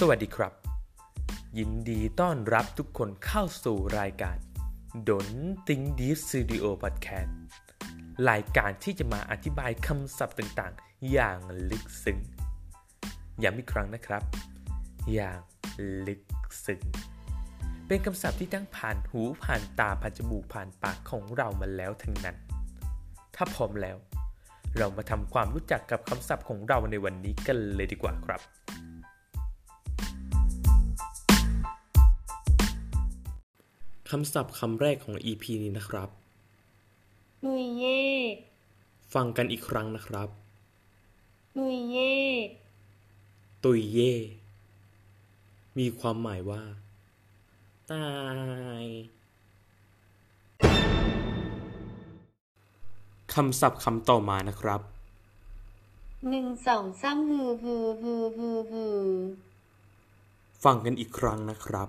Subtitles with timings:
[0.00, 0.52] สวัสดีครับ
[1.58, 4.36] ยินดีต้อนรับทุกคนเข้าสู่รายการ
[5.08, 5.28] ดน
[5.68, 7.36] ติงดีฟสตูดิโอพอดแคสต์
[8.30, 11.38] รายการที่จะมาอธิบายคำศัพท์ต่างๆ อย่าง
[11.70, 12.18] ลึกซึ้ง
[13.42, 14.22] ย้ำอีกครั้งนะครับ
[15.12, 15.40] อย่าง
[16.06, 16.22] ลึก
[16.66, 16.80] ซึ้ง
[17.86, 22.36] เป็นคำศัพท์ที่ทั้งผ่านหูผ่านตาผ่านจมูกผ่านปากของเรามาแล้วทั้งนั้น
[23.34, 23.96] ถ้าพร้อมแล้ว
[24.78, 28.42] เรามาทำความรู้จักกับคำศัพท์ของเราในวันนี้กันเลยดีกว่าครับ
[34.10, 36.08] คำศัพท์คำแรกของ EP นี้นะครับ
[37.44, 38.02] ลุยเย่
[39.14, 40.28] ฟังกันอีกครั้งนะครับ
[41.58, 42.14] ลุยเย่
[43.64, 44.12] ตุยเย่
[45.78, 46.62] มีความหมายว่า
[47.90, 48.06] ตา
[48.82, 48.84] ย
[53.34, 54.80] คำศัพท์คำต่อมานะครับ
[56.28, 59.00] หนึ่งสองสามฮือฮือฮือฮือฮือ
[60.64, 61.88] ฟังกันอีกครั้งนะครับ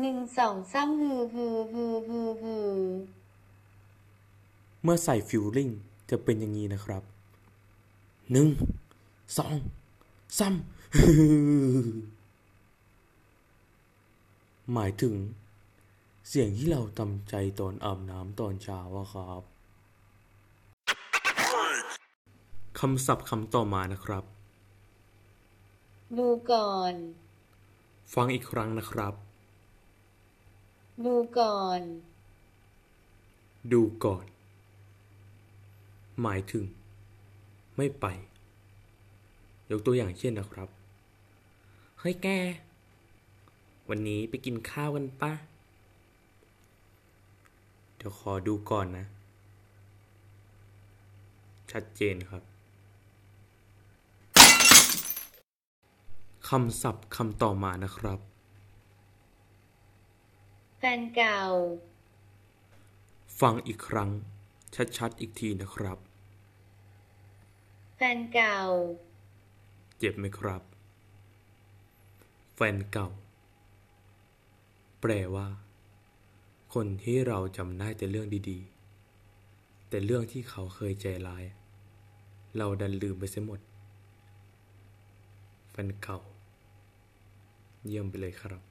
[0.00, 2.72] หนึ่งสองสามฮือฮือฮือฮือฮือ
[4.82, 5.68] เมื่อใส่ฟิลลิ่ง
[6.10, 7.02] จะเป็นอย่างนี้นะครับ
[8.32, 8.48] หนึ่ง
[9.38, 9.54] สอง
[10.38, 10.54] สาม
[14.72, 15.14] หมายถึง
[16.28, 19.42] เสียงที่เราทำใจตอนอาบน้ำตอนเช้าอะครับ
[22.78, 24.24] คำศัพท์คำต่อมานะครับ
[26.18, 26.94] ดูก่อน
[28.14, 29.14] ฟังอีกครั้งนะครับ
[31.02, 31.80] ดูก่อน
[33.72, 34.26] ดูก่อน
[36.22, 36.64] หมายถึง
[37.76, 38.06] ไม่ไป
[39.70, 40.68] ยกตัวอย่างเช่นนะครับ
[41.98, 42.28] เฮ้ยแก
[43.88, 45.32] วันนี้ไปกินข้าวกันปะ
[47.96, 49.06] เดี๋ยวขอดูก่อนนะ
[51.70, 52.42] ชัดเจนครับ
[56.48, 58.33] คำศัพท์คำต่อมานะครับ
[60.88, 61.40] ฟนเก่า
[63.40, 64.10] ฟังอีกครั้ง
[64.96, 65.98] ชัดๆอีกทีนะครับ
[67.96, 68.58] แฟนเก่า
[69.98, 70.62] เจ็บไหมครับ
[72.54, 73.08] แฟนเก่า
[75.00, 75.48] แปลว่า
[76.74, 81.44] คนที่เราจำได้แต่เรื่องดีๆ แต่เรื่องที่เขาเคยใจร้าย
[82.56, 83.60] เราดันลืมไปเสียหมด
[85.70, 86.18] แฟนเก่า
[87.86, 88.62] เยี่ยมไปเลยครับ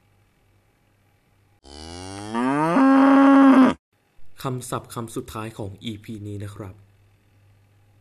[4.44, 6.76] คำศัพท์คำสุดท้ายของ EP นี้นะครับ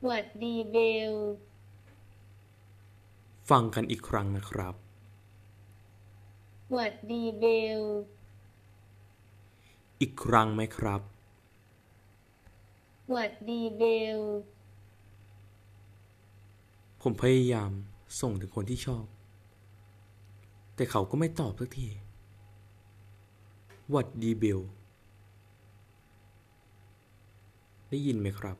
[0.04, 0.76] หวัดดีเบ
[1.12, 1.14] ล
[3.50, 4.74] ฟังกันอีกครั้งนะครับ
[6.72, 7.44] หวัดดีเบ
[7.78, 7.82] ล
[10.00, 11.00] อีกครั้งไหมครับ
[13.10, 13.82] หวัดดีเบ
[14.18, 14.20] ล
[17.02, 17.70] ผมพยายาม
[18.20, 19.04] ส่งถึงคนที่ชอบ
[20.74, 21.88] แต่เขาก็ไม่ตอบสักที
[23.90, 24.60] หวัดดีเบล
[27.94, 28.56] ได้ยินไหมครับ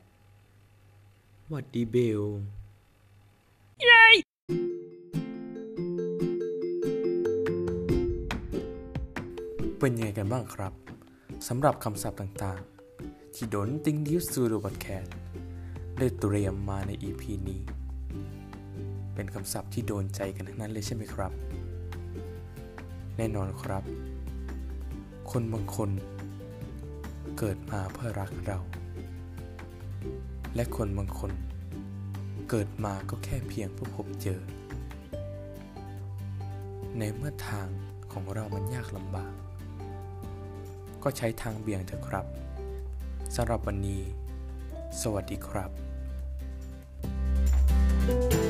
[1.49, 2.21] หวัดดีเบล
[9.79, 10.73] เป็นยังไงกันบ้างครับ
[11.47, 15.05] สำหรับคำศัพท์ต่างๆ ที่ดนติงดิวสตูดิโอบัตแคส
[15.99, 17.61] ได้เตรียมมาใน EP นี้
[19.13, 21.31] เป็นคำศัพท์ที่โดนใจกันทั้งนั้นเลยใช่ไหมครับ
[23.17, 23.83] แน่นอนครับ
[25.31, 25.89] คนบางคน
[27.37, 28.59] เกิดมาเพื่อรักเรา
[30.55, 31.31] และคนบางคน
[32.49, 34.39] เกิดมาก็แค่เพียงเพื่อพบเจอ
[36.97, 37.67] ในเมื่อทาง
[38.13, 39.33] ของเรามันยากลำบาก
[41.03, 42.25] ก็ใช้ทางเบี่ยงเถอะครับ
[43.35, 44.01] สำหรับวันนี้
[45.01, 45.71] สวัสดีครับ
[48.05, 48.42] thank you